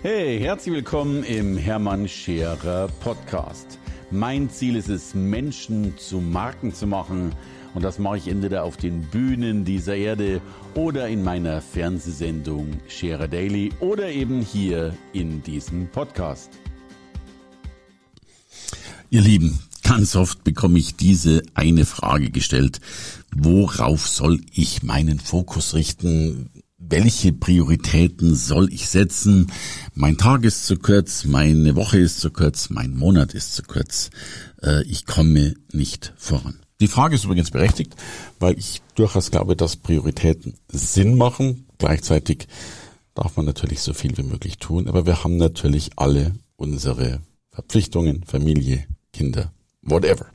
Hey, 0.00 0.38
herzlich 0.38 0.76
willkommen 0.76 1.24
im 1.24 1.56
Hermann 1.56 2.06
Scherer 2.06 2.86
Podcast. 3.00 3.80
Mein 4.12 4.48
Ziel 4.48 4.76
ist 4.76 4.88
es, 4.88 5.12
Menschen 5.12 5.98
zu 5.98 6.20
Marken 6.20 6.72
zu 6.72 6.86
machen. 6.86 7.32
Und 7.74 7.82
das 7.82 7.98
mache 7.98 8.18
ich 8.18 8.28
entweder 8.28 8.62
auf 8.62 8.76
den 8.76 9.02
Bühnen 9.02 9.64
dieser 9.64 9.96
Erde 9.96 10.40
oder 10.76 11.08
in 11.08 11.24
meiner 11.24 11.60
Fernsehsendung 11.60 12.80
Scherer 12.86 13.26
Daily 13.26 13.72
oder 13.80 14.08
eben 14.08 14.40
hier 14.40 14.94
in 15.12 15.42
diesem 15.42 15.88
Podcast. 15.88 16.50
Ihr 19.10 19.22
Lieben, 19.22 19.58
ganz 19.82 20.14
oft 20.14 20.44
bekomme 20.44 20.78
ich 20.78 20.94
diese 20.94 21.42
eine 21.54 21.84
Frage 21.84 22.30
gestellt. 22.30 22.80
Worauf 23.34 24.06
soll 24.06 24.42
ich 24.52 24.84
meinen 24.84 25.18
Fokus 25.18 25.74
richten? 25.74 26.50
Welche 26.90 27.32
Prioritäten 27.32 28.34
soll 28.34 28.72
ich 28.72 28.88
setzen? 28.88 29.52
Mein 29.94 30.16
Tag 30.16 30.44
ist 30.44 30.66
zu 30.66 30.76
kurz, 30.76 31.24
meine 31.24 31.76
Woche 31.76 31.98
ist 31.98 32.20
zu 32.20 32.30
kurz, 32.30 32.70
mein 32.70 32.94
Monat 32.94 33.34
ist 33.34 33.54
zu 33.54 33.62
kurz. 33.62 34.10
Äh, 34.62 34.84
ich 34.84 35.06
komme 35.06 35.54
nicht 35.72 36.12
voran. 36.16 36.60
Die 36.80 36.88
Frage 36.88 37.16
ist 37.16 37.24
übrigens 37.24 37.50
berechtigt, 37.50 37.94
weil 38.38 38.58
ich 38.58 38.82
durchaus 38.94 39.30
glaube, 39.30 39.56
dass 39.56 39.76
Prioritäten 39.76 40.54
Sinn 40.70 41.16
machen. 41.16 41.66
Gleichzeitig 41.78 42.46
darf 43.14 43.36
man 43.36 43.46
natürlich 43.46 43.80
so 43.80 43.92
viel 43.92 44.16
wie 44.16 44.22
möglich 44.22 44.58
tun, 44.58 44.88
aber 44.88 45.04
wir 45.04 45.24
haben 45.24 45.36
natürlich 45.36 45.90
alle 45.96 46.34
unsere 46.56 47.20
Verpflichtungen, 47.50 48.22
Familie, 48.24 48.86
Kinder, 49.12 49.52
whatever. 49.82 50.26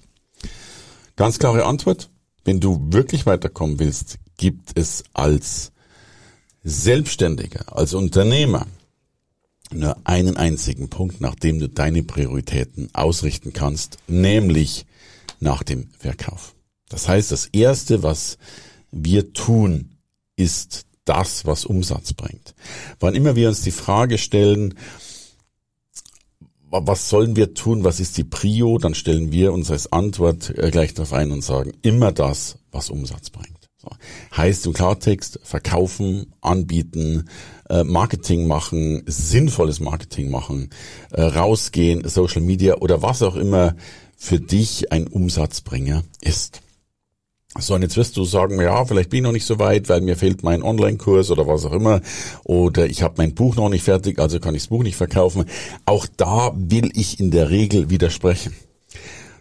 Ganz 1.16 1.40
klare 1.40 1.66
Antwort. 1.66 2.10
Wenn 2.44 2.60
du 2.60 2.88
wirklich 2.92 3.26
weiterkommen 3.26 3.80
willst, 3.80 4.18
gibt 4.36 4.78
es 4.78 5.04
als 5.14 5.73
Selbstständiger, 6.64 7.76
als 7.76 7.94
Unternehmer 7.94 8.68
nur 9.72 9.98
einen 10.06 10.38
einzigen 10.38 10.90
Punkt, 10.90 11.20
nach 11.20 11.36
dem 11.36 11.60
du 11.60 11.68
deine 11.68 12.04
Prioritäten 12.04 12.90
ausrichten 12.94 13.54
kannst, 13.54 13.98
nämlich 14.08 14.86
nach 15.40 15.64
dem 15.64 15.90
Verkauf. 15.98 16.56
Das 16.90 17.08
heißt, 17.08 17.32
das 17.32 17.48
Erste, 17.48 18.04
was 18.04 18.38
wir 18.92 19.34
tun, 19.34 19.90
ist 20.36 20.86
das, 21.06 21.46
was 21.46 21.66
Umsatz 21.66 22.14
bringt. 22.14 22.56
Wann 23.00 23.16
immer 23.16 23.36
wir 23.36 23.50
uns 23.50 23.62
die 23.62 23.72
Frage 23.72 24.18
stellen, 24.18 24.76
was 26.70 27.10
sollen 27.10 27.36
wir 27.36 27.54
tun, 27.54 27.84
was 27.84 28.00
ist 28.00 28.18
die 28.18 28.24
Prio, 28.24 28.78
dann 28.80 28.96
stellen 28.96 29.32
wir 29.32 29.54
uns 29.54 29.70
als 29.70 29.92
Antwort 29.92 30.50
äh, 30.58 30.72
gleich 30.72 30.94
darauf 30.94 31.14
ein 31.14 31.32
und 31.32 31.44
sagen, 31.44 31.74
immer 31.84 32.12
das, 32.12 32.58
was 32.72 32.90
Umsatz 32.90 33.30
bringt. 33.30 33.63
So. 33.84 33.90
Heißt 34.38 34.66
im 34.66 34.74
Klartext 34.74 35.40
verkaufen, 35.44 36.34
anbieten, 36.42 37.30
äh, 37.70 37.84
Marketing 37.84 38.48
machen, 38.48 39.04
sinnvolles 39.06 39.80
Marketing 39.80 40.32
machen, 40.32 40.70
äh, 41.12 41.22
rausgehen, 41.22 42.08
Social 42.08 42.42
Media 42.42 42.76
oder 42.78 43.02
was 43.02 43.22
auch 43.22 43.36
immer 43.36 43.76
für 44.16 44.40
dich 44.40 44.92
ein 44.92 45.08
Umsatzbringer 45.08 46.04
ist. 46.22 46.62
So, 47.60 47.76
und 47.76 47.84
jetzt 47.84 47.98
wirst 47.98 48.18
du 48.18 48.24
sagen, 48.26 48.60
ja, 48.60 48.84
vielleicht 48.84 49.12
bin 49.12 49.18
ich 49.18 49.24
noch 49.24 49.32
nicht 49.32 49.46
so 49.46 49.60
weit, 49.60 49.88
weil 49.88 50.02
mir 50.02 50.16
fehlt 50.16 50.42
mein 50.42 50.64
Online-Kurs 50.64 51.30
oder 51.30 51.46
was 51.46 51.66
auch 51.66 51.74
immer. 51.74 52.02
Oder 52.46 52.88
ich 52.88 53.04
habe 53.04 53.16
mein 53.18 53.36
Buch 53.36 53.56
noch 53.56 53.70
nicht 53.70 53.84
fertig, 53.84 54.18
also 54.18 54.40
kann 54.40 54.56
ich 54.56 54.64
das 54.64 54.70
Buch 54.70 54.82
nicht 54.82 54.96
verkaufen. 54.96 55.46
Auch 55.86 56.08
da 56.18 56.52
will 56.56 56.90
ich 56.96 57.20
in 57.20 57.30
der 57.30 57.52
Regel 57.52 57.92
widersprechen. 57.92 58.56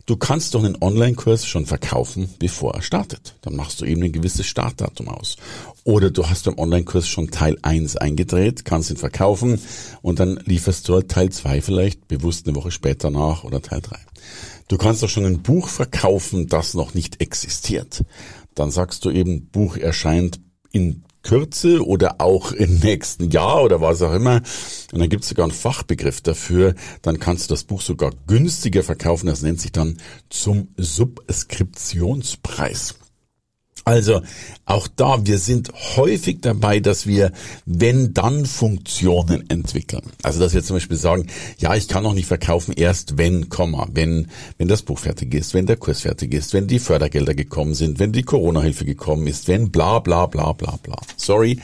Du 0.04 0.16
kannst 0.16 0.54
doch 0.54 0.64
einen 0.64 0.76
Online-Kurs 0.80 1.46
schon 1.46 1.64
verkaufen, 1.64 2.28
bevor 2.38 2.74
er 2.74 2.82
startet. 2.82 3.36
Dann 3.42 3.54
machst 3.54 3.80
du 3.80 3.84
eben 3.84 4.02
ein 4.02 4.12
gewisses 4.12 4.46
Startdatum 4.46 5.08
aus. 5.08 5.36
Oder 5.84 6.10
du 6.10 6.28
hast 6.28 6.44
beim 6.44 6.58
Online-Kurs 6.58 7.08
schon 7.08 7.30
Teil 7.30 7.56
1 7.62 7.96
eingedreht, 7.96 8.64
kannst 8.64 8.90
ihn 8.90 8.96
verkaufen 8.96 9.60
und 10.00 10.18
dann 10.18 10.40
lieferst 10.44 10.88
du 10.88 10.94
halt 10.94 11.08
Teil 11.08 11.30
2 11.30 11.60
vielleicht 11.62 12.08
bewusst 12.08 12.46
eine 12.46 12.56
Woche 12.56 12.72
später 12.72 13.10
nach 13.10 13.44
oder 13.44 13.62
Teil 13.62 13.80
3. 13.80 13.96
Du 14.68 14.76
kannst 14.76 15.02
doch 15.02 15.08
schon 15.08 15.26
ein 15.26 15.42
Buch 15.42 15.68
verkaufen, 15.68 16.48
das 16.48 16.74
noch 16.74 16.94
nicht 16.94 17.20
existiert. 17.20 18.02
Dann 18.54 18.70
sagst 18.70 19.04
du 19.04 19.10
eben, 19.10 19.46
Buch 19.46 19.76
erscheint 19.76 20.40
in 20.72 21.04
Kürze 21.22 21.86
oder 21.86 22.20
auch 22.20 22.52
im 22.52 22.80
nächsten 22.80 23.30
Jahr 23.30 23.62
oder 23.62 23.80
was 23.80 24.02
auch 24.02 24.12
immer. 24.12 24.42
Und 24.92 25.00
dann 25.00 25.08
gibt 25.08 25.22
es 25.22 25.30
sogar 25.30 25.44
einen 25.44 25.52
Fachbegriff 25.52 26.20
dafür. 26.20 26.74
Dann 27.02 27.18
kannst 27.18 27.50
du 27.50 27.54
das 27.54 27.64
Buch 27.64 27.80
sogar 27.80 28.12
günstiger 28.26 28.82
verkaufen. 28.82 29.26
Das 29.26 29.40
nennt 29.42 29.60
sich 29.60 29.72
dann 29.72 29.96
zum 30.28 30.68
Subskriptionspreis. 30.76 32.96
Also 33.84 34.22
auch 34.64 34.86
da, 34.86 35.26
wir 35.26 35.38
sind 35.38 35.72
häufig 35.96 36.40
dabei, 36.40 36.78
dass 36.78 37.06
wir 37.06 37.32
wenn 37.66 38.14
dann 38.14 38.46
Funktionen 38.46 39.48
entwickeln. 39.50 40.02
Also 40.22 40.38
dass 40.40 40.54
wir 40.54 40.62
zum 40.62 40.76
Beispiel 40.76 40.96
sagen, 40.96 41.26
ja, 41.58 41.74
ich 41.74 41.88
kann 41.88 42.04
noch 42.04 42.14
nicht 42.14 42.26
verkaufen 42.26 42.72
erst 42.74 43.18
wenn, 43.18 43.48
Komma, 43.48 43.88
wenn, 43.92 44.28
wenn 44.58 44.68
das 44.68 44.82
Buch 44.82 44.98
fertig 44.98 45.34
ist, 45.34 45.54
wenn 45.54 45.66
der 45.66 45.76
Kurs 45.76 46.02
fertig 46.02 46.32
ist, 46.32 46.54
wenn 46.54 46.68
die 46.68 46.78
Fördergelder 46.78 47.34
gekommen 47.34 47.74
sind, 47.74 47.98
wenn 47.98 48.12
die 48.12 48.22
Corona-Hilfe 48.22 48.84
gekommen 48.84 49.26
ist, 49.26 49.48
wenn 49.48 49.72
bla 49.72 49.98
bla 49.98 50.26
bla 50.26 50.52
bla 50.52 50.78
bla. 50.82 50.96
Sorry, 51.16 51.58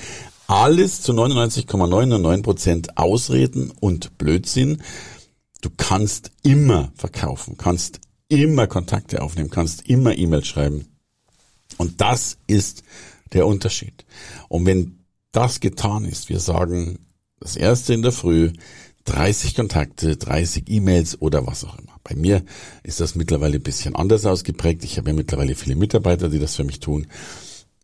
alles 0.48 1.02
zu 1.02 1.12
99,99 1.12 2.42
Prozent 2.42 2.98
Ausreden 2.98 3.70
und 3.80 4.18
Blödsinn. 4.18 4.82
Du 5.60 5.70
kannst 5.76 6.32
immer 6.42 6.90
verkaufen, 6.96 7.56
kannst 7.58 8.00
immer 8.28 8.66
Kontakte 8.66 9.22
aufnehmen, 9.22 9.50
kannst 9.50 9.88
immer 9.88 10.16
E-Mails 10.16 10.46
schreiben 10.46 10.86
und 11.78 12.00
das 12.00 12.36
ist 12.46 12.82
der 13.32 13.46
Unterschied. 13.46 14.04
Und 14.48 14.66
wenn 14.66 14.98
das 15.32 15.60
getan 15.60 16.04
ist, 16.04 16.28
wir 16.28 16.40
sagen 16.40 16.98
das 17.40 17.56
erste 17.56 17.94
in 17.94 18.02
der 18.02 18.12
Früh, 18.12 18.52
30 19.04 19.54
Kontakte, 19.54 20.16
30 20.16 20.64
E-Mails 20.68 21.20
oder 21.22 21.46
was 21.46 21.64
auch 21.64 21.78
immer. 21.78 21.96
Bei 22.04 22.14
mir 22.14 22.42
ist 22.82 23.00
das 23.00 23.14
mittlerweile 23.14 23.56
ein 23.56 23.62
bisschen 23.62 23.94
anders 23.94 24.26
ausgeprägt. 24.26 24.84
Ich 24.84 24.98
habe 24.98 25.10
ja 25.10 25.16
mittlerweile 25.16 25.54
viele 25.54 25.76
Mitarbeiter, 25.76 26.28
die 26.28 26.38
das 26.38 26.56
für 26.56 26.64
mich 26.64 26.80
tun. 26.80 27.06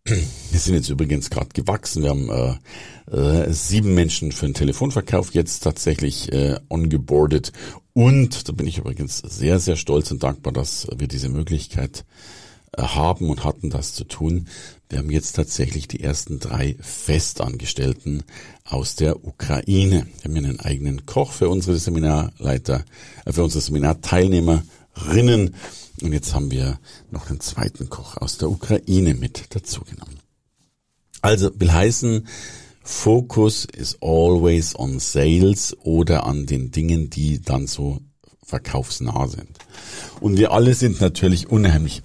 Wir 0.05 0.61
sind 0.61 0.75
jetzt 0.75 0.91
übrigens 0.91 1.31
gerade 1.31 1.49
gewachsen. 1.55 2.03
Wir 2.03 2.11
haben 2.11 2.29
äh, 3.09 3.47
äh, 3.47 3.53
sieben 3.53 3.95
Menschen 3.95 4.33
für 4.33 4.45
den 4.45 4.55
Telefonverkauf 4.55 5.33
jetzt 5.33 5.61
tatsächlich 5.61 6.31
äh, 6.31 6.59
ongeboardet. 6.69 7.53
Und 7.95 8.49
da 8.49 8.53
bin 8.53 8.67
ich 8.67 8.79
übrigens 8.79 9.19
sehr, 9.19 9.59
sehr 9.59 9.77
stolz 9.77 10.11
und 10.11 10.23
dankbar, 10.23 10.53
dass 10.53 10.89
wir 10.95 11.09
diese 11.09 11.31
Möglichkeit 11.31 12.05
haben 12.79 13.31
und 13.31 13.45
hatten 13.45 13.71
das 13.71 13.95
zu 13.95 14.05
tun. 14.05 14.49
Wir 14.89 14.99
haben 14.99 15.11
jetzt 15.11 15.37
tatsächlich 15.37 15.89
die 15.89 16.01
ersten 16.01 16.39
drei 16.39 16.77
Festangestellten 16.81 18.23
aus 18.65 18.97
der 18.97 19.25
Ukraine. 19.25 20.07
Wir 20.23 20.31
haben 20.31 20.37
einen 20.37 20.61
eigenen 20.61 21.07
Koch 21.07 21.33
für 21.33 21.49
unsere 21.49 21.79
Seminarleiter, 21.79 22.85
äh, 23.25 23.33
für 23.33 23.45
unsere 23.45 23.63
Seminarteilnehmerinnen. 23.63 25.55
Und 26.03 26.13
jetzt 26.13 26.35
haben 26.35 26.51
wir 26.51 26.79
noch 27.11 27.31
einen 27.31 27.41
zweiten 27.41 27.89
Koch 27.89 28.17
aus 28.17 28.39
der 28.39 28.51
Ukraine 28.51 29.15
mit 29.15 29.55
dazu 29.55 29.83
genommen. 29.83 30.19
Also 31.23 31.51
will 31.59 31.73
heißen, 31.73 32.29
Fokus 32.83 33.65
is 33.65 33.97
always 34.03 34.79
on 34.79 35.01
sales 35.01 35.75
oder 35.83 36.27
an 36.27 36.45
den 36.45 36.71
Dingen, 36.71 37.09
die 37.09 37.41
dann 37.41 37.67
so 37.67 38.01
verkaufsnah 38.45 39.27
sind. 39.29 39.59
Und 40.21 40.37
wir 40.37 40.53
alle 40.53 40.75
sind 40.75 41.01
natürlich 41.01 41.49
unheimlich 41.49 42.03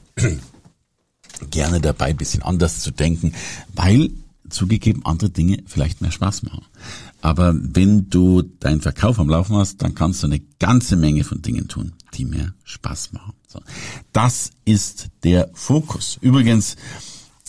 gerne 1.50 1.81
dabei, 1.81 2.13
bisschen 2.13 2.44
anders 2.44 2.79
zu 2.79 2.91
denken, 2.91 3.33
weil 3.73 4.11
zugegeben 4.50 5.05
andere 5.05 5.29
Dinge 5.29 5.63
vielleicht 5.66 6.01
mehr 6.01 6.11
Spaß 6.11 6.44
machen. 6.44 6.66
Aber 7.22 7.53
wenn 7.55 8.09
du 8.09 8.41
deinen 8.41 8.81
Verkauf 8.81 9.19
am 9.19 9.29
Laufen 9.29 9.55
hast, 9.55 9.81
dann 9.81 9.95
kannst 9.95 10.23
du 10.23 10.27
eine 10.27 10.41
ganze 10.59 10.95
Menge 10.95 11.23
von 11.23 11.41
Dingen 11.41 11.67
tun, 11.67 11.94
die 12.16 12.25
mehr 12.25 12.53
Spaß 12.63 13.11
machen. 13.13 13.33
So. 13.47 13.61
Das 14.13 14.51
ist 14.66 15.09
der 15.23 15.50
Fokus. 15.53 16.17
Übrigens, 16.22 16.77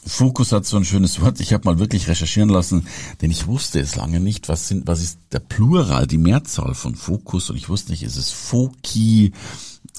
Fokus 0.04 0.52
hat 0.52 0.66
so 0.66 0.76
ein 0.76 0.84
schönes 0.84 1.20
Wort. 1.20 1.40
Ich 1.40 1.52
habe 1.52 1.66
mal 1.66 1.78
wirklich 1.78 2.08
recherchieren 2.08 2.48
lassen, 2.48 2.86
denn 3.20 3.30
ich 3.30 3.46
wusste 3.46 3.80
es 3.80 3.96
lange 3.96 4.18
nicht. 4.18 4.48
Was 4.48 4.68
sind, 4.68 4.86
was 4.86 5.02
ist 5.02 5.18
der 5.32 5.40
Plural, 5.40 6.06
die 6.06 6.19
Mehrzahl 6.19 6.75
von 6.75 6.94
Fokus? 6.94 7.50
Und 7.50 7.56
ich 7.56 7.69
wusste 7.69 7.93
nicht, 7.93 8.02
ist 8.02 8.16
es 8.16 8.31
Foki? 8.31 9.32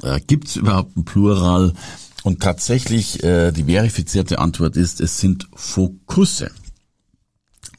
Äh, 0.01 0.19
Gibt 0.25 0.47
es 0.47 0.55
überhaupt 0.55 0.97
ein 0.97 1.05
Plural? 1.05 1.73
Und 2.23 2.41
tatsächlich, 2.41 3.23
äh, 3.23 3.51
die 3.51 3.63
verifizierte 3.63 4.39
Antwort 4.39 4.77
ist, 4.77 5.01
es 5.01 5.17
sind 5.19 5.47
Fokusse. 5.55 6.51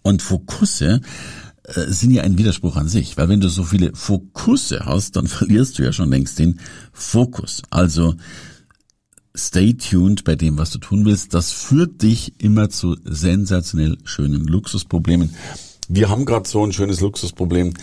Und 0.03 0.21
Fokusse 0.23 1.00
äh, 1.65 1.81
sind 1.93 2.11
ja 2.11 2.23
ein 2.23 2.39
Widerspruch 2.39 2.77
an 2.77 2.89
sich, 2.89 3.17
weil 3.17 3.29
wenn 3.29 3.41
du 3.41 3.49
so 3.49 3.62
viele 3.62 3.94
Fokusse 3.94 4.81
hast, 4.85 5.17
dann 5.17 5.27
verlierst 5.29 5.79
du 5.79 5.85
ja 5.85 5.93
schon 5.93 6.11
längst 6.11 6.39
den 6.39 6.59
Fokus. 6.93 7.62
Also 7.71 8.15
stay 9.35 9.75
tuned 9.75 10.25
bei 10.25 10.35
dem, 10.35 10.59
was 10.59 10.71
du 10.71 10.79
tun 10.79 11.05
willst. 11.05 11.35
Das 11.35 11.53
führt 11.53 12.03
dich 12.03 12.41
immer 12.41 12.69
zu 12.69 12.97
sensationell 13.05 13.97
schönen 14.05 14.44
Luxusproblemen. 14.44 15.35
Wir 15.89 16.09
haben 16.09 16.25
gerade 16.25 16.49
so 16.49 16.65
ein 16.65 16.73
schönes 16.73 17.00
Luxusproblem. 17.00 17.75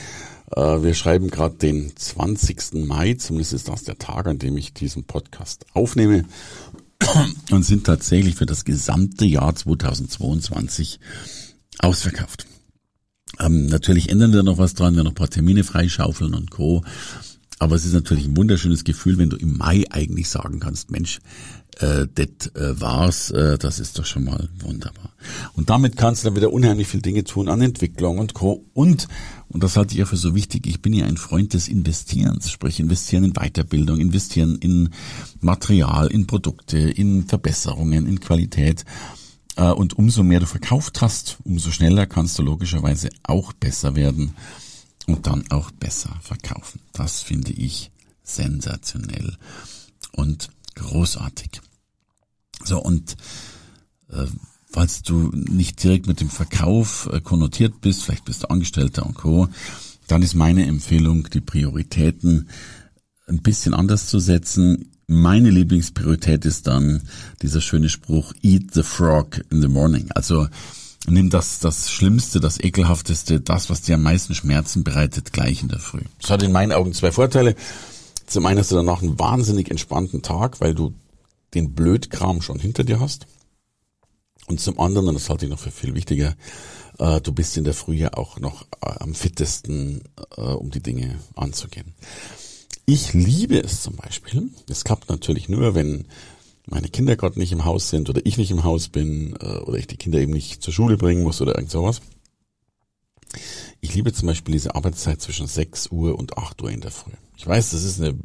Äh, 0.55 0.83
wir 0.83 0.93
schreiben 0.93 1.29
gerade 1.29 1.55
den 1.55 1.95
20. 1.95 2.85
Mai, 2.85 3.15
zumindest 3.15 3.53
ist 3.53 3.69
das 3.69 3.83
der 3.83 3.97
Tag, 3.97 4.27
an 4.27 4.39
dem 4.39 4.57
ich 4.57 4.73
diesen 4.73 5.03
Podcast 5.03 5.65
aufnehme 5.73 6.25
und 7.51 7.63
sind 7.63 7.85
tatsächlich 7.85 8.35
für 8.35 8.45
das 8.45 8.65
gesamte 8.65 9.25
Jahr 9.25 9.55
2022 9.55 10.99
ausverkauft. 11.79 12.45
Ähm, 13.39 13.67
natürlich 13.67 14.09
ändern 14.09 14.33
wir 14.33 14.43
noch 14.43 14.57
was 14.57 14.73
dran, 14.73 14.95
wir 14.95 15.03
noch 15.03 15.11
ein 15.11 15.15
paar 15.15 15.29
Termine 15.29 15.63
freischaufeln 15.63 16.33
und 16.33 16.51
Co. 16.51 16.83
Aber 17.59 17.75
es 17.75 17.85
ist 17.85 17.93
natürlich 17.93 18.25
ein 18.25 18.37
wunderschönes 18.37 18.85
Gefühl, 18.85 19.17
wenn 19.17 19.29
du 19.29 19.35
im 19.35 19.57
Mai 19.57 19.83
eigentlich 19.89 20.29
sagen 20.29 20.61
kannst, 20.61 20.91
Mensch, 20.91 21.19
äh, 21.79 22.07
das 22.15 22.47
äh, 22.55 22.79
war's, 22.79 23.31
äh, 23.31 23.57
das 23.57 23.79
ist 23.79 23.99
doch 23.99 24.05
schon 24.05 24.23
mal 24.23 24.47
wunderbar. 24.59 25.11
Und 25.53 25.69
damit 25.69 25.97
kannst 25.97 26.23
du 26.23 26.27
dann 26.27 26.37
wieder 26.37 26.53
unheimlich 26.53 26.87
viele 26.87 27.01
Dinge 27.01 27.25
tun 27.25 27.49
an 27.49 27.61
Entwicklung 27.61 28.17
und 28.17 28.33
Co. 28.33 28.65
Und, 28.73 29.09
und 29.49 29.61
das 29.61 29.75
halte 29.75 29.93
ich 29.93 29.99
ja 29.99 30.05
für 30.05 30.15
so 30.15 30.35
wichtig, 30.35 30.67
ich 30.67 30.81
bin 30.81 30.93
ja 30.93 31.05
ein 31.05 31.17
Freund 31.17 31.53
des 31.53 31.67
Investierens, 31.67 32.49
sprich 32.49 32.79
investieren 32.79 33.25
in 33.25 33.33
Weiterbildung, 33.33 33.99
investieren 33.99 34.57
in 34.61 34.89
Material, 35.41 36.07
in 36.07 36.27
Produkte, 36.27 36.77
in 36.77 37.27
Verbesserungen, 37.27 38.07
in 38.07 38.21
Qualität. 38.21 38.85
Äh, 39.57 39.71
und 39.71 39.97
umso 39.97 40.23
mehr 40.23 40.39
du 40.39 40.45
verkauft 40.45 41.01
hast, 41.01 41.39
umso 41.43 41.71
schneller 41.71 42.05
kannst 42.05 42.39
du 42.39 42.43
logischerweise 42.43 43.09
auch 43.23 43.51
besser 43.51 43.95
werden 43.95 44.33
und 45.13 45.27
dann 45.27 45.43
auch 45.49 45.71
besser 45.71 46.15
verkaufen. 46.21 46.81
Das 46.93 47.21
finde 47.21 47.51
ich 47.51 47.91
sensationell 48.23 49.37
und 50.11 50.49
großartig. 50.75 51.61
So, 52.63 52.81
und 52.81 53.15
äh, 54.09 54.25
falls 54.71 55.01
du 55.01 55.31
nicht 55.33 55.83
direkt 55.83 56.07
mit 56.07 56.21
dem 56.21 56.29
Verkauf 56.29 57.09
äh, 57.11 57.21
konnotiert 57.21 57.81
bist, 57.81 58.03
vielleicht 58.03 58.25
bist 58.25 58.43
du 58.43 58.49
Angestellter 58.49 59.05
und 59.05 59.15
Co., 59.15 59.47
dann 60.07 60.23
ist 60.23 60.33
meine 60.33 60.65
Empfehlung, 60.65 61.29
die 61.29 61.41
Prioritäten 61.41 62.49
ein 63.27 63.43
bisschen 63.43 63.75
anders 63.75 64.07
zu 64.07 64.19
setzen. 64.19 64.91
Meine 65.05 65.51
Lieblingspriorität 65.51 66.45
ist 66.45 66.65
dann 66.65 67.03
dieser 67.43 67.61
schöne 67.61 67.89
Spruch, 67.89 68.33
eat 68.41 68.73
the 68.73 68.81
frog 68.81 69.39
in 69.51 69.61
the 69.61 69.67
morning. 69.67 70.09
Also 70.15 70.47
nimm 71.07 71.29
das, 71.29 71.59
das 71.59 71.91
Schlimmste, 71.91 72.39
das 72.39 72.59
Ekelhafteste, 72.59 73.39
das, 73.39 73.69
was 73.69 73.81
dir 73.81 73.95
am 73.95 74.03
meisten 74.03 74.35
Schmerzen 74.35 74.83
bereitet, 74.83 75.33
gleich 75.33 75.61
in 75.61 75.69
der 75.69 75.79
Früh. 75.79 76.01
Das 76.21 76.29
hat 76.29 76.43
in 76.43 76.51
meinen 76.51 76.71
Augen 76.71 76.93
zwei 76.93 77.11
Vorteile. 77.11 77.55
Zum 78.25 78.45
einen 78.45 78.59
hast 78.59 78.71
du 78.71 78.75
danach 78.75 79.01
einen 79.01 79.17
wahnsinnig 79.17 79.71
entspannten 79.71 80.21
Tag, 80.21 80.61
weil 80.61 80.75
du 80.75 80.93
den 81.53 81.73
Blödkram 81.73 82.41
schon 82.41 82.59
hinter 82.59 82.83
dir 82.83 82.99
hast. 82.99 83.27
Und 84.47 84.59
zum 84.59 84.79
anderen, 84.79 85.07
und 85.07 85.13
das 85.15 85.29
halte 85.29 85.45
ich 85.45 85.51
noch 85.51 85.59
für 85.59 85.71
viel 85.71 85.95
wichtiger, 85.95 86.35
äh, 86.97 87.21
du 87.21 87.31
bist 87.31 87.57
in 87.57 87.63
der 87.63 87.73
Früh 87.73 87.95
ja 87.95 88.13
auch 88.13 88.39
noch 88.39 88.63
äh, 88.81 88.89
am 88.99 89.13
fittesten, 89.13 90.03
äh, 90.37 90.41
um 90.41 90.69
die 90.69 90.81
Dinge 90.81 91.19
anzugehen. 91.35 91.93
Ich 92.85 93.13
liebe 93.13 93.59
es 93.59 93.81
zum 93.81 93.95
Beispiel. 93.95 94.49
Es 94.67 94.83
klappt 94.83 95.09
natürlich 95.09 95.49
nur, 95.49 95.75
wenn 95.75 96.05
meine 96.69 96.89
Kinder 96.89 97.15
gerade 97.15 97.39
nicht 97.39 97.51
im 97.51 97.65
Haus 97.65 97.89
sind 97.89 98.09
oder 98.09 98.21
ich 98.25 98.37
nicht 98.37 98.51
im 98.51 98.63
Haus 98.63 98.89
bin 98.89 99.35
äh, 99.41 99.57
oder 99.57 99.77
ich 99.77 99.87
die 99.87 99.97
Kinder 99.97 100.19
eben 100.19 100.33
nicht 100.33 100.61
zur 100.61 100.73
Schule 100.73 100.97
bringen 100.97 101.23
muss 101.23 101.41
oder 101.41 101.55
irgend 101.55 101.71
sowas. 101.71 102.01
Ich 103.81 103.93
liebe 103.93 104.13
zum 104.13 104.27
Beispiel 104.27 104.53
diese 104.53 104.75
Arbeitszeit 104.75 105.21
zwischen 105.21 105.47
6 105.47 105.91
Uhr 105.91 106.17
und 106.17 106.37
8 106.37 106.61
Uhr 106.61 106.71
in 106.71 106.81
der 106.81 106.91
Früh. 106.91 107.11
Ich 107.37 107.47
weiß, 107.47 107.71
das 107.71 107.83
ist 107.83 108.01
eine 108.01 108.17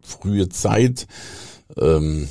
frühe 0.00 0.48
Zeit. 0.48 1.06
Ähm, 1.76 2.28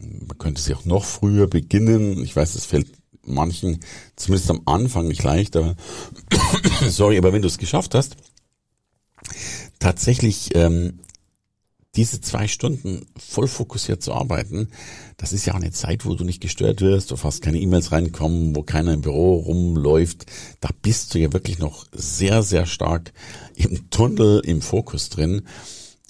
man 0.00 0.38
könnte 0.38 0.62
sie 0.62 0.74
auch 0.74 0.84
noch 0.84 1.04
früher 1.04 1.46
beginnen. 1.46 2.22
Ich 2.22 2.34
weiß, 2.34 2.54
das 2.54 2.64
fällt 2.64 2.88
manchen 3.24 3.80
zumindest 4.16 4.50
am 4.50 4.62
Anfang 4.64 5.08
nicht 5.08 5.22
leicht, 5.22 5.56
aber 5.56 5.76
sorry, 6.88 7.18
aber 7.18 7.32
wenn 7.32 7.42
du 7.42 7.48
es 7.48 7.58
geschafft 7.58 7.94
hast, 7.94 8.16
tatsächlich 9.78 10.54
ähm, 10.54 11.00
diese 11.98 12.20
zwei 12.20 12.46
Stunden 12.46 13.06
voll 13.16 13.48
fokussiert 13.48 14.04
zu 14.04 14.12
arbeiten, 14.12 14.68
das 15.16 15.32
ist 15.32 15.46
ja 15.46 15.54
auch 15.54 15.58
eine 15.58 15.72
Zeit, 15.72 16.06
wo 16.06 16.14
du 16.14 16.22
nicht 16.22 16.40
gestört 16.40 16.80
wirst, 16.80 17.10
wo 17.10 17.16
fast 17.16 17.42
keine 17.42 17.58
E-Mails 17.58 17.90
reinkommen, 17.90 18.54
wo 18.54 18.62
keiner 18.62 18.92
im 18.92 19.00
Büro 19.00 19.34
rumläuft. 19.34 20.26
Da 20.60 20.68
bist 20.80 21.12
du 21.12 21.18
ja 21.18 21.32
wirklich 21.32 21.58
noch 21.58 21.86
sehr, 21.90 22.44
sehr 22.44 22.66
stark 22.66 23.12
im 23.56 23.90
Tunnel, 23.90 24.40
im 24.44 24.62
Fokus 24.62 25.08
drin. 25.08 25.42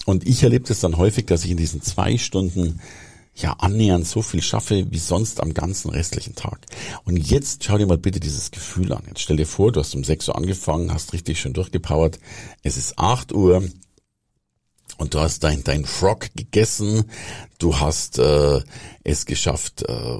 Und 0.05 0.27
ich 0.27 0.43
erlebe 0.43 0.67
das 0.67 0.79
dann 0.79 0.97
häufig, 0.97 1.25
dass 1.25 1.43
ich 1.43 1.49
in 1.49 1.57
diesen 1.57 1.81
zwei 1.81 2.19
Stunden 2.19 2.79
ja 3.33 3.53
annähernd 3.53 4.05
so 4.05 4.21
viel 4.21 4.43
schaffe 4.43 4.85
wie 4.91 4.99
sonst 4.99 5.41
am 5.41 5.55
ganzen 5.55 5.89
restlichen 5.89 6.35
Tag. 6.35 6.67
Und 7.03 7.17
jetzt 7.17 7.63
schau 7.63 7.79
dir 7.79 7.87
mal 7.87 7.97
bitte 7.97 8.19
dieses 8.19 8.51
Gefühl 8.51 8.93
an. 8.93 9.05
Jetzt 9.07 9.21
stell 9.21 9.37
dir 9.37 9.47
vor, 9.47 9.71
du 9.71 9.79
hast 9.79 9.95
um 9.95 10.03
6 10.03 10.27
Uhr 10.27 10.37
angefangen, 10.37 10.93
hast 10.93 11.13
richtig 11.13 11.39
schön 11.39 11.53
durchgepowert. 11.53 12.19
Es 12.61 12.77
ist 12.77 12.99
8 12.99 13.33
Uhr 13.33 13.67
und 14.99 15.13
du 15.13 15.19
hast 15.19 15.43
dein, 15.43 15.63
dein 15.63 15.85
Frog 15.85 16.27
gegessen, 16.35 17.05
du 17.57 17.79
hast 17.79 18.19
äh, 18.19 18.61
es 19.03 19.25
geschafft, 19.25 19.83
äh, 19.87 20.19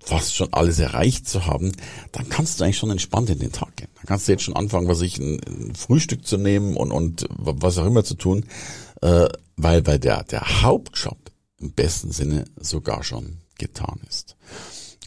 fast 0.00 0.34
schon 0.34 0.52
alles 0.52 0.78
erreicht 0.78 1.28
zu 1.28 1.46
haben, 1.46 1.72
dann 2.12 2.28
kannst 2.28 2.58
du 2.58 2.64
eigentlich 2.64 2.78
schon 2.78 2.90
entspannt 2.90 3.28
in 3.28 3.40
den 3.40 3.52
Tag 3.52 3.76
gehen. 3.76 3.90
Dann 3.96 4.06
kannst 4.06 4.26
du 4.26 4.32
jetzt 4.32 4.44
schon 4.44 4.56
anfangen, 4.56 4.88
was 4.88 5.02
ich 5.02 5.18
ein, 5.18 5.40
ein 5.46 5.74
Frühstück 5.74 6.26
zu 6.26 6.38
nehmen 6.38 6.76
und, 6.76 6.92
und 6.92 7.26
was 7.28 7.76
auch 7.76 7.86
immer 7.86 8.04
zu 8.04 8.14
tun, 8.14 8.46
äh, 9.02 9.28
weil 9.56 9.82
bei 9.82 9.98
der, 9.98 10.22
der 10.24 10.62
Hauptjob 10.62 11.18
im 11.58 11.72
besten 11.72 12.12
Sinne 12.12 12.44
sogar 12.56 13.02
schon 13.02 13.38
getan 13.58 14.00
ist. 14.08 14.36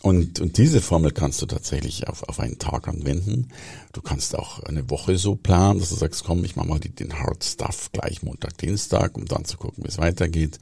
Und, 0.01 0.39
und 0.39 0.57
diese 0.57 0.81
Formel 0.81 1.11
kannst 1.11 1.41
du 1.43 1.45
tatsächlich 1.45 2.07
auf, 2.07 2.27
auf 2.27 2.39
einen 2.39 2.57
Tag 2.57 2.87
anwenden. 2.87 3.49
Du 3.93 4.01
kannst 4.01 4.35
auch 4.35 4.59
eine 4.63 4.89
Woche 4.89 5.17
so 5.17 5.35
planen, 5.35 5.79
dass 5.79 5.89
du 5.89 5.95
sagst, 5.95 6.23
komm, 6.23 6.43
ich 6.43 6.55
mache 6.55 6.67
mal 6.67 6.79
den 6.79 7.19
Hard 7.19 7.43
Stuff 7.43 7.91
gleich 7.91 8.23
Montag, 8.23 8.57
Dienstag, 8.57 9.15
um 9.15 9.25
dann 9.25 9.45
zu 9.45 9.57
gucken, 9.57 9.83
wie 9.83 9.89
es 9.89 9.99
weitergeht. 9.99 10.59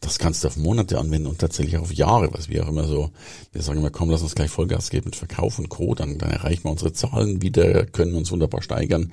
Das 0.00 0.20
kannst 0.20 0.44
du 0.44 0.48
auf 0.48 0.56
Monate 0.56 1.00
anwenden 1.00 1.26
und 1.26 1.40
tatsächlich 1.40 1.78
auf 1.78 1.92
Jahre, 1.92 2.32
was 2.32 2.48
wir 2.48 2.64
auch 2.64 2.68
immer 2.68 2.86
so, 2.86 3.10
wir 3.52 3.62
sagen 3.62 3.80
immer, 3.80 3.90
komm, 3.90 4.10
lass 4.10 4.22
uns 4.22 4.36
gleich 4.36 4.50
Vollgas 4.50 4.90
geben 4.90 5.06
mit 5.06 5.16
Verkauf 5.16 5.58
und 5.58 5.68
Co., 5.68 5.94
dann, 5.96 6.18
dann 6.18 6.30
erreichen 6.30 6.64
wir 6.64 6.70
unsere 6.70 6.92
Zahlen 6.92 7.42
wieder, 7.42 7.86
können 7.86 8.14
uns 8.14 8.30
wunderbar 8.30 8.62
steigern. 8.62 9.12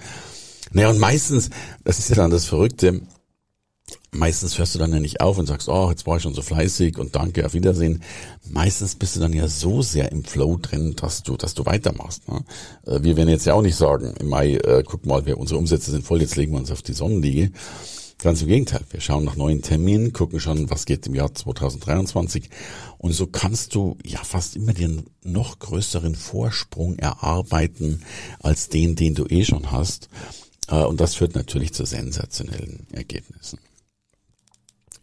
Naja, 0.71 0.89
und 0.89 0.99
meistens, 0.99 1.49
das 1.83 1.97
ist 1.97 2.09
ja 2.09 2.15
dann 2.15 2.31
das 2.31 2.45
Verrückte, 2.45 3.01
meistens 4.13 4.57
hörst 4.57 4.75
du 4.75 4.79
dann 4.79 4.93
ja 4.93 4.99
nicht 4.99 5.21
auf 5.21 5.37
und 5.37 5.45
sagst, 5.45 5.67
oh, 5.69 5.89
jetzt 5.89 6.05
war 6.05 6.17
ich 6.17 6.23
schon 6.23 6.33
so 6.33 6.41
fleißig 6.41 6.97
und 6.97 7.15
danke, 7.15 7.45
auf 7.45 7.53
Wiedersehen. 7.53 8.03
Meistens 8.49 8.95
bist 8.95 9.15
du 9.15 9.19
dann 9.19 9.33
ja 9.33 9.47
so 9.47 9.81
sehr 9.81 10.11
im 10.11 10.23
Flow 10.23 10.57
drin, 10.61 10.95
dass 10.95 11.23
du, 11.23 11.37
dass 11.37 11.53
du 11.53 11.65
weitermachst. 11.65 12.27
Ne? 12.27 12.43
Äh, 12.85 13.03
wir 13.03 13.17
werden 13.17 13.29
jetzt 13.29 13.45
ja 13.45 13.53
auch 13.53 13.61
nicht 13.61 13.75
sagen, 13.75 14.13
im 14.19 14.29
Mai, 14.29 14.55
äh, 14.55 14.83
guck 14.85 15.05
mal, 15.05 15.25
wir, 15.25 15.37
unsere 15.37 15.59
Umsätze 15.59 15.91
sind 15.91 16.05
voll, 16.05 16.21
jetzt 16.21 16.35
legen 16.35 16.53
wir 16.53 16.59
uns 16.59 16.71
auf 16.71 16.81
die 16.81 16.93
Sonnenliege. 16.93 17.51
Ganz 18.21 18.41
im 18.41 18.47
Gegenteil, 18.47 18.81
wir 18.89 19.01
schauen 19.01 19.25
nach 19.25 19.35
neuen 19.35 19.61
Terminen, 19.61 20.13
gucken 20.13 20.39
schon, 20.39 20.69
was 20.69 20.85
geht 20.85 21.05
im 21.07 21.15
Jahr 21.15 21.33
2023 21.33 22.49
und 22.97 23.11
so 23.11 23.27
kannst 23.27 23.75
du 23.75 23.97
ja 24.05 24.19
fast 24.23 24.55
immer 24.55 24.73
den 24.73 25.07
noch 25.23 25.59
größeren 25.59 26.15
Vorsprung 26.15 26.97
erarbeiten 26.99 28.01
als 28.39 28.69
den, 28.69 28.95
den 28.95 29.13
du 29.15 29.25
eh 29.25 29.43
schon 29.43 29.71
hast. 29.71 30.07
Äh, 30.69 30.83
und 30.83 31.01
das 31.01 31.15
führt 31.15 31.35
natürlich 31.35 31.73
zu 31.73 31.85
sensationellen 31.85 32.87
Ergebnissen. 32.93 33.59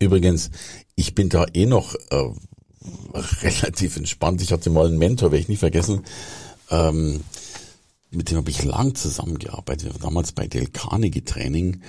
Übrigens, 0.01 0.51
ich 0.97 1.15
bin 1.15 1.29
da 1.29 1.45
eh 1.53 1.67
noch 1.67 1.95
äh, 1.95 2.31
relativ 3.43 3.97
entspannt. 3.97 4.41
Ich 4.41 4.51
hatte 4.51 4.71
mal 4.71 4.87
einen 4.87 4.99
Mentor, 4.99 5.31
werde 5.31 5.43
ich 5.43 5.49
nicht 5.49 5.59
vergessen, 5.59 6.05
ähm, 6.71 7.21
mit 8.11 8.31
dem 8.31 8.39
habe 8.39 8.51
ich 8.51 8.65
lang 8.65 8.95
zusammengearbeitet. 8.95 9.93
Damals 10.03 10.33
bei 10.33 10.49
Del 10.49 10.67
Carnegie 10.69 11.23
Training. 11.23 11.83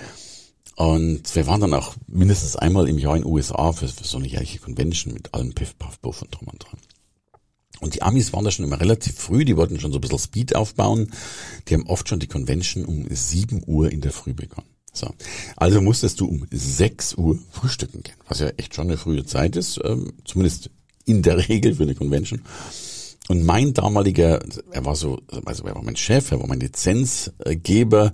Und 0.75 1.35
wir 1.35 1.47
waren 1.47 1.61
dann 1.61 1.73
auch 1.73 1.95
mindestens 2.07 2.55
einmal 2.57 2.87
im 2.89 2.99
Jahr 2.99 3.15
in 3.15 3.23
den 3.23 3.31
USA 3.31 3.71
für, 3.71 3.87
für 3.87 4.03
so 4.03 4.17
eine 4.17 4.27
jährliche 4.27 4.59
Convention 4.59 5.13
mit 5.13 5.33
allem 5.33 5.53
Piff, 5.53 5.77
Puff, 5.79 6.01
Puff 6.01 6.21
und 6.21 6.31
drum 6.31 6.49
und 6.49 6.63
dran. 6.63 6.79
Und 7.79 7.95
die 7.95 8.01
Amis 8.01 8.33
waren 8.33 8.43
da 8.43 8.51
schon 8.51 8.65
immer 8.65 8.79
relativ 8.79 9.15
früh, 9.15 9.45
die 9.45 9.57
wollten 9.57 9.79
schon 9.79 9.91
so 9.91 9.97
ein 9.97 10.01
bisschen 10.01 10.19
Speed 10.19 10.55
aufbauen. 10.55 11.11
Die 11.67 11.73
haben 11.73 11.87
oft 11.87 12.07
schon 12.07 12.19
die 12.19 12.27
Convention 12.27 12.85
um 12.85 13.07
7 13.09 13.63
Uhr 13.65 13.91
in 13.91 14.01
der 14.01 14.11
Früh 14.11 14.33
begonnen. 14.33 14.70
So. 14.93 15.09
Also 15.55 15.81
musstest 15.81 16.19
du 16.19 16.25
um 16.25 16.45
6 16.51 17.15
Uhr 17.15 17.39
frühstücken 17.51 18.03
gehen, 18.03 18.15
was 18.27 18.39
ja 18.39 18.49
echt 18.57 18.75
schon 18.75 18.87
eine 18.87 18.97
frühe 18.97 19.25
Zeit 19.25 19.55
ist, 19.55 19.79
ähm, 19.83 20.13
zumindest 20.25 20.69
in 21.05 21.21
der 21.21 21.37
Regel 21.49 21.75
für 21.75 21.83
eine 21.83 21.95
Convention. 21.95 22.41
Und 23.27 23.45
mein 23.45 23.73
damaliger, 23.73 24.41
er 24.71 24.85
war 24.85 24.95
so, 24.95 25.19
also 25.45 25.63
er 25.63 25.75
war 25.75 25.83
mein 25.83 25.95
Chef, 25.95 26.31
er 26.31 26.39
war 26.39 26.47
mein 26.47 26.59
Lizenzgeber 26.59 28.13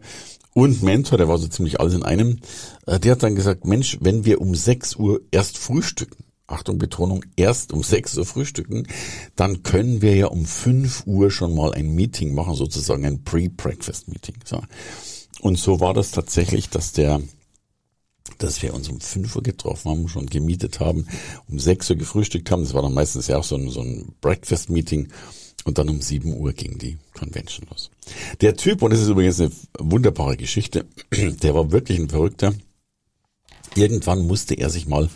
und 0.53 0.83
Mentor, 0.83 1.17
der 1.17 1.27
war 1.27 1.37
so 1.37 1.47
ziemlich 1.47 1.79
alles 1.79 1.93
in 1.93 2.03
einem, 2.03 2.39
äh, 2.85 2.99
der 2.99 3.13
hat 3.13 3.23
dann 3.23 3.35
gesagt, 3.35 3.65
Mensch, 3.65 3.97
wenn 4.01 4.25
wir 4.25 4.41
um 4.41 4.53
6 4.53 4.95
Uhr 4.97 5.21
erst 5.31 5.57
frühstücken, 5.57 6.23
Achtung 6.47 6.77
Betonung, 6.77 7.25
erst 7.35 7.73
um 7.73 7.83
6 7.83 8.17
Uhr 8.17 8.25
frühstücken, 8.25 8.87
dann 9.35 9.63
können 9.63 10.01
wir 10.01 10.15
ja 10.15 10.27
um 10.27 10.45
5 10.45 11.03
Uhr 11.05 11.29
schon 11.29 11.53
mal 11.53 11.73
ein 11.73 11.93
Meeting 11.93 12.33
machen, 12.33 12.55
sozusagen 12.55 13.05
ein 13.05 13.23
Pre-Breakfast-Meeting. 13.23 14.35
So. 14.45 14.61
Und 15.39 15.57
so 15.57 15.79
war 15.79 15.93
das 15.93 16.11
tatsächlich, 16.11 16.69
dass 16.69 16.93
der 16.93 17.21
dass 18.37 18.61
wir 18.61 18.73
uns 18.73 18.89
um 18.89 18.99
5 18.99 19.35
Uhr 19.35 19.43
getroffen 19.43 19.89
haben, 19.89 20.07
schon 20.07 20.27
gemietet 20.27 20.79
haben, 20.79 21.07
um 21.47 21.59
6 21.59 21.91
Uhr 21.91 21.95
gefrühstückt 21.95 22.51
haben. 22.51 22.63
Das 22.63 22.73
war 22.73 22.81
dann 22.81 22.93
meistens 22.93 23.27
ja 23.27 23.37
auch 23.37 23.43
so 23.43 23.55
ein, 23.55 23.69
so 23.69 23.81
ein 23.81 24.13
Breakfast-Meeting. 24.21 25.09
Und 25.63 25.77
dann 25.77 25.89
um 25.89 26.01
7 26.01 26.33
Uhr 26.33 26.53
ging 26.53 26.77
die 26.77 26.97
Convention 27.13 27.67
los. 27.69 27.89
Der 28.41 28.55
Typ, 28.55 28.81
und 28.81 28.91
das 28.91 29.01
ist 29.01 29.09
übrigens 29.09 29.41
eine 29.41 29.51
wunderbare 29.79 30.37
Geschichte, 30.37 30.85
der 31.11 31.55
war 31.55 31.71
wirklich 31.71 31.99
ein 31.99 32.09
Verrückter. 32.09 32.53
Irgendwann 33.75 34.25
musste 34.27 34.55
er 34.55 34.69
sich 34.69 34.87
mal 34.87 35.09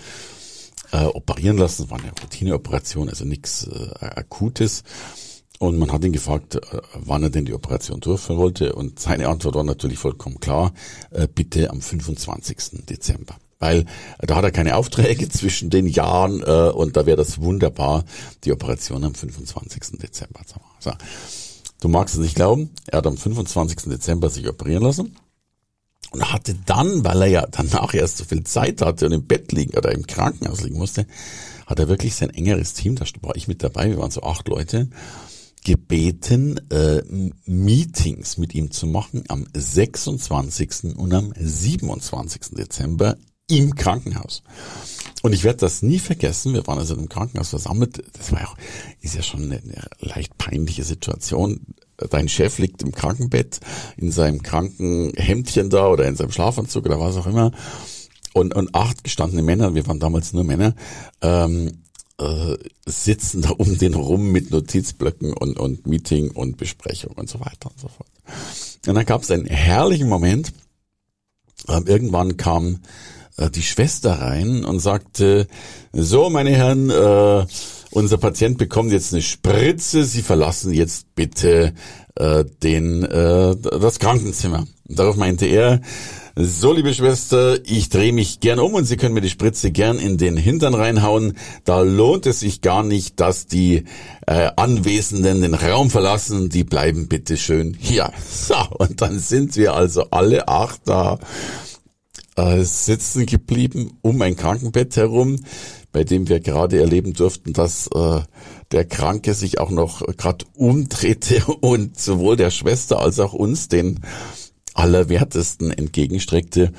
äh, 0.91 1.05
operieren 1.05 1.57
lassen. 1.57 1.83
Das 1.83 1.91
war 1.91 1.99
eine 1.99 2.11
Routineoperation, 2.21 3.07
also 3.07 3.23
nichts 3.23 3.65
äh, 3.67 4.05
Akutes. 4.05 4.83
Und 5.61 5.77
man 5.77 5.91
hat 5.91 6.03
ihn 6.03 6.11
gefragt, 6.11 6.55
äh, 6.55 6.59
wann 6.95 7.21
er 7.21 7.29
denn 7.29 7.45
die 7.45 7.53
Operation 7.53 7.99
durchführen 7.99 8.39
wollte. 8.39 8.73
Und 8.73 8.99
seine 8.99 9.27
Antwort 9.27 9.53
war 9.53 9.63
natürlich 9.63 9.99
vollkommen 9.99 10.39
klar, 10.39 10.73
äh, 11.11 11.27
bitte 11.27 11.69
am 11.69 11.81
25. 11.81 12.87
Dezember. 12.89 13.35
Weil 13.59 13.81
äh, 14.17 14.25
da 14.25 14.37
hat 14.37 14.43
er 14.43 14.49
keine 14.49 14.75
Aufträge 14.75 15.29
zwischen 15.29 15.69
den 15.69 15.85
Jahren 15.85 16.41
und 16.41 16.97
da 16.97 17.05
wäre 17.05 17.17
das 17.17 17.39
wunderbar, 17.41 18.05
die 18.43 18.51
Operation 18.51 19.03
am 19.03 19.13
25. 19.13 19.99
Dezember 19.99 20.39
zu 20.47 20.55
machen. 20.55 20.77
So. 20.79 20.91
Du 21.79 21.89
magst 21.89 22.15
es 22.15 22.21
nicht 22.21 22.35
glauben, 22.35 22.71
er 22.87 22.97
hat 22.97 23.05
am 23.05 23.17
25. 23.17 23.87
Dezember 23.87 24.31
sich 24.31 24.49
operieren 24.49 24.81
lassen 24.81 25.15
und 26.09 26.33
hatte 26.33 26.55
dann, 26.65 27.05
weil 27.05 27.21
er 27.21 27.27
ja 27.27 27.47
danach 27.51 27.93
erst 27.93 28.17
so 28.17 28.23
viel 28.25 28.43
Zeit 28.45 28.81
hatte 28.81 29.05
und 29.05 29.11
im 29.11 29.27
Bett 29.27 29.51
liegen 29.51 29.77
oder 29.77 29.91
im 29.91 30.07
Krankenhaus 30.07 30.63
liegen 30.63 30.79
musste, 30.79 31.05
hat 31.67 31.77
er 31.77 31.87
wirklich 31.87 32.15
sein 32.15 32.31
engeres 32.31 32.73
Team, 32.73 32.95
da 32.95 33.05
war 33.21 33.35
ich 33.35 33.47
mit 33.47 33.61
dabei, 33.61 33.91
wir 33.91 33.99
waren 33.99 34.09
so 34.09 34.23
acht 34.23 34.47
Leute, 34.47 34.89
gebeten, 35.63 36.59
äh, 36.69 37.01
Meetings 37.45 38.37
mit 38.37 38.55
ihm 38.55 38.71
zu 38.71 38.87
machen 38.87 39.23
am 39.27 39.45
26. 39.53 40.95
und 40.97 41.13
am 41.13 41.33
27. 41.37 42.55
Dezember 42.55 43.17
im 43.47 43.75
Krankenhaus. 43.75 44.43
Und 45.21 45.33
ich 45.33 45.43
werde 45.43 45.59
das 45.59 45.81
nie 45.81 45.99
vergessen. 45.99 46.53
Wir 46.53 46.65
waren 46.65 46.79
also 46.79 46.95
im 46.95 47.09
Krankenhaus 47.09 47.49
versammelt. 47.49 48.03
Das 48.13 48.31
war 48.31 48.41
ja 48.41 48.47
auch, 48.47 48.57
ist 49.01 49.15
ja 49.15 49.21
schon 49.21 49.43
eine, 49.43 49.57
eine 49.57 49.87
leicht 49.99 50.37
peinliche 50.37 50.83
Situation. 50.83 51.61
Dein 52.09 52.29
Chef 52.29 52.57
liegt 52.57 52.81
im 52.81 52.91
Krankenbett 52.91 53.59
in 53.97 54.11
seinem 54.11 54.41
Krankenhemdchen 54.41 55.69
da 55.69 55.87
oder 55.89 56.07
in 56.07 56.15
seinem 56.15 56.31
Schlafanzug 56.31 56.85
oder 56.85 56.99
was 56.99 57.17
auch 57.17 57.27
immer. 57.27 57.51
Und, 58.33 58.55
und 58.55 58.73
acht 58.73 59.03
gestandene 59.03 59.43
Männer, 59.43 59.75
wir 59.75 59.85
waren 59.85 59.99
damals 59.99 60.31
nur 60.33 60.45
Männer, 60.45 60.73
ähm, 61.21 61.80
äh, 62.21 62.57
sitzen 62.85 63.41
da 63.41 63.49
um 63.49 63.77
den 63.77 63.93
rum 63.95 64.31
mit 64.31 64.51
Notizblöcken 64.51 65.33
und, 65.33 65.59
und 65.59 65.87
Meeting 65.87 66.31
und 66.31 66.57
Besprechung 66.57 67.13
und 67.13 67.29
so 67.29 67.39
weiter 67.39 67.71
und 67.71 67.79
so 67.79 67.87
fort. 67.87 68.09
Und 68.87 68.95
dann 68.95 69.05
gab 69.05 69.23
es 69.23 69.31
einen 69.31 69.45
herrlichen 69.45 70.07
Moment. 70.07 70.53
Ähm, 71.67 71.85
irgendwann 71.87 72.37
kam 72.37 72.79
äh, 73.37 73.49
die 73.49 73.63
Schwester 73.63 74.13
rein 74.13 74.63
und 74.65 74.79
sagte, 74.79 75.47
so 75.93 76.29
meine 76.29 76.51
Herren, 76.51 76.89
äh, 76.89 77.45
unser 77.91 78.17
Patient 78.17 78.57
bekommt 78.57 78.91
jetzt 78.91 79.13
eine 79.13 79.21
Spritze, 79.21 80.03
Sie 80.03 80.21
verlassen 80.21 80.73
jetzt 80.73 81.13
bitte 81.15 81.73
äh, 82.15 82.45
den, 82.63 83.03
äh, 83.03 83.55
das 83.55 83.99
Krankenzimmer. 83.99 84.65
Und 84.87 84.99
darauf 84.99 85.15
meinte 85.15 85.45
er, 85.45 85.81
so, 86.35 86.71
liebe 86.71 86.93
Schwester, 86.93 87.59
ich 87.65 87.89
drehe 87.89 88.13
mich 88.13 88.39
gern 88.39 88.59
um 88.59 88.73
und 88.73 88.85
Sie 88.85 88.95
können 88.95 89.13
mir 89.13 89.21
die 89.21 89.29
Spritze 89.29 89.69
gern 89.69 89.99
in 89.99 90.17
den 90.17 90.37
Hintern 90.37 90.73
reinhauen. 90.73 91.37
Da 91.65 91.81
lohnt 91.81 92.25
es 92.25 92.39
sich 92.39 92.61
gar 92.61 92.83
nicht, 92.83 93.19
dass 93.19 93.47
die 93.47 93.83
äh, 94.27 94.49
Anwesenden 94.55 95.41
den 95.41 95.53
Raum 95.53 95.89
verlassen. 95.89 96.47
Die 96.47 96.63
bleiben 96.63 97.09
bitte 97.09 97.35
schön 97.35 97.75
hier. 97.77 98.11
So, 98.31 98.55
und 98.77 99.01
dann 99.01 99.19
sind 99.19 99.55
wir 99.55 99.75
also 99.75 100.05
alle 100.09 100.47
acht 100.47 100.81
da 100.85 101.19
äh, 102.37 102.63
sitzen 102.63 103.25
geblieben 103.25 103.97
um 104.01 104.21
ein 104.21 104.35
Krankenbett 104.35 104.95
herum, 104.95 105.37
bei 105.91 106.03
dem 106.03 106.29
wir 106.29 106.39
gerade 106.39 106.79
erleben 106.79 107.13
durften, 107.13 107.53
dass 107.53 107.87
äh, 107.87 108.21
der 108.71 108.85
Kranke 108.85 109.33
sich 109.33 109.59
auch 109.59 109.69
noch 109.69 110.01
gerade 110.17 110.45
umdrehte 110.55 111.45
und 111.61 111.99
sowohl 111.99 112.37
der 112.37 112.51
Schwester 112.51 112.99
als 112.99 113.19
auch 113.19 113.33
uns 113.33 113.67
den 113.67 113.99
Allerwertesten 114.73 115.71
entgegenstreckte. 115.71 116.71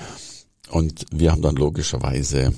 Und 0.70 1.06
wir 1.12 1.32
haben 1.32 1.42
dann 1.42 1.56
logischerweise 1.56 2.54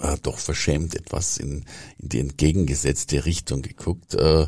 äh, 0.00 0.16
doch 0.22 0.38
verschämt 0.38 0.94
etwas 0.94 1.38
in, 1.38 1.64
in 1.98 2.08
die 2.08 2.20
entgegengesetzte 2.20 3.24
Richtung 3.24 3.62
geguckt. 3.62 4.14
Äh, 4.14 4.46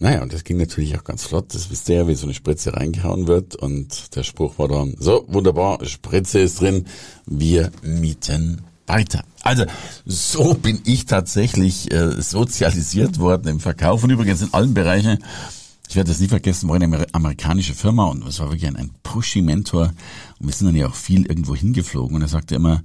naja, 0.00 0.22
und 0.22 0.32
das 0.32 0.44
ging 0.44 0.56
natürlich 0.56 0.98
auch 0.98 1.04
ganz 1.04 1.24
flott. 1.24 1.54
Das 1.54 1.70
wisst 1.70 1.88
ihr 1.88 1.96
ja, 1.96 2.08
wie 2.08 2.14
so 2.14 2.26
eine 2.26 2.34
Spritze 2.34 2.74
reingehauen 2.74 3.26
wird. 3.28 3.54
Und 3.54 4.16
der 4.16 4.24
Spruch 4.24 4.58
war 4.58 4.68
dann, 4.68 4.96
so, 4.98 5.24
wunderbar, 5.28 5.84
Spritze 5.84 6.40
ist 6.40 6.60
drin, 6.60 6.86
wir 7.26 7.70
mieten 7.82 8.62
weiter. 8.86 9.24
Also 9.42 9.64
so 10.04 10.54
bin 10.54 10.80
ich 10.84 11.06
tatsächlich 11.06 11.92
äh, 11.92 12.20
sozialisiert 12.20 13.18
worden 13.18 13.48
im 13.48 13.60
Verkauf 13.60 14.02
und 14.04 14.10
übrigens 14.10 14.42
in 14.42 14.52
allen 14.52 14.74
Bereichen. 14.74 15.24
Ich 15.94 15.96
werde 15.96 16.10
das 16.10 16.18
nie 16.18 16.26
vergessen, 16.26 16.68
war 16.68 16.74
eine 16.74 17.06
amerikanische 17.14 17.72
Firma 17.72 18.06
und 18.06 18.26
es 18.26 18.40
war 18.40 18.48
wirklich 18.48 18.66
ein, 18.66 18.74
ein 18.74 18.90
Pushy-Mentor 19.04 19.94
und 20.40 20.46
wir 20.48 20.52
sind 20.52 20.66
dann 20.66 20.74
ja 20.74 20.88
auch 20.88 20.94
viel 20.96 21.24
irgendwo 21.24 21.54
hingeflogen 21.54 22.16
und 22.16 22.22
er 22.22 22.26
sagte 22.26 22.56
immer, 22.56 22.82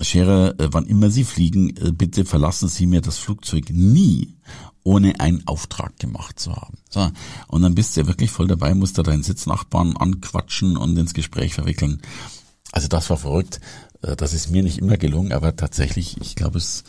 Scherer, 0.00 0.58
äh, 0.58 0.68
wann 0.72 0.86
immer 0.86 1.10
Sie 1.10 1.22
fliegen, 1.22 1.76
äh, 1.76 1.92
bitte 1.92 2.24
verlassen 2.24 2.66
Sie 2.66 2.86
mir 2.86 3.02
das 3.02 3.18
Flugzeug 3.18 3.70
nie, 3.70 4.34
ohne 4.82 5.20
einen 5.20 5.46
Auftrag 5.46 5.96
gemacht 6.00 6.40
zu 6.40 6.56
haben. 6.56 6.78
So, 6.90 7.08
und 7.46 7.62
dann 7.62 7.76
bist 7.76 7.96
du 7.96 8.00
ja 8.00 8.08
wirklich 8.08 8.32
voll 8.32 8.48
dabei, 8.48 8.74
musst 8.74 8.98
du 8.98 9.04
deinen 9.04 9.22
Sitznachbarn 9.22 9.96
anquatschen 9.96 10.76
und 10.76 10.96
ins 10.96 11.14
Gespräch 11.14 11.54
verwickeln. 11.54 12.02
Also 12.72 12.88
das 12.88 13.10
war 13.10 13.16
verrückt. 13.16 13.60
Äh, 14.02 14.16
das 14.16 14.34
ist 14.34 14.50
mir 14.50 14.64
nicht 14.64 14.78
immer 14.78 14.96
gelungen, 14.96 15.30
aber 15.30 15.54
tatsächlich, 15.54 16.20
ich 16.20 16.34
glaube, 16.34 16.58
es 16.58 16.82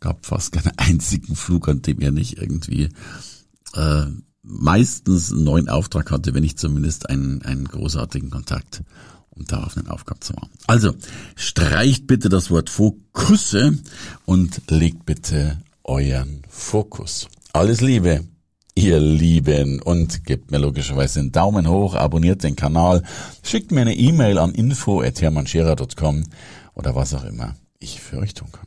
gab 0.00 0.24
fast 0.24 0.52
keinen 0.52 0.72
einzigen 0.78 1.36
Flug, 1.36 1.68
an 1.68 1.82
dem 1.82 2.00
er 2.00 2.12
nicht 2.12 2.38
irgendwie 2.38 2.88
äh, 3.74 4.06
meistens 4.46 5.32
einen 5.32 5.44
neuen 5.44 5.68
Auftrag 5.68 6.10
hatte, 6.10 6.34
wenn 6.34 6.42
nicht 6.42 6.58
zumindest 6.58 7.10
einen, 7.10 7.42
einen 7.42 7.66
großartigen 7.66 8.30
Kontakt 8.30 8.82
um 9.36 9.44
darauf 9.44 9.76
eine 9.76 9.90
Aufgabe 9.90 10.20
zu 10.20 10.32
machen. 10.32 10.50
Also, 10.66 10.94
streicht 11.36 12.06
bitte 12.06 12.28
das 12.28 12.50
Wort 12.50 12.70
Fokusse 12.70 13.78
und 14.24 14.62
legt 14.70 15.04
bitte 15.04 15.58
euren 15.84 16.42
Fokus. 16.48 17.28
Alles 17.52 17.80
Liebe, 17.80 18.24
ihr 18.74 18.98
Lieben, 18.98 19.80
und 19.82 20.24
gebt 20.24 20.50
mir 20.50 20.58
logischerweise 20.58 21.20
einen 21.20 21.32
Daumen 21.32 21.68
hoch, 21.68 21.94
abonniert 21.94 22.42
den 22.42 22.56
Kanal, 22.56 23.02
schickt 23.42 23.72
mir 23.72 23.82
eine 23.82 23.94
E-Mail 23.94 24.38
an 24.38 24.52
info.hermannscherer.com 24.52 26.24
oder 26.74 26.94
was 26.94 27.14
auch 27.14 27.24
immer 27.24 27.56
ich 27.78 28.00
für 28.00 28.18
euch 28.18 28.34
tun 28.34 28.50
kann. 28.52 28.66